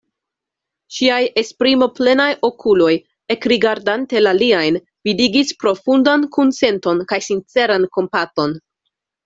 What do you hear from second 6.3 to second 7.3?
kunsenton kaj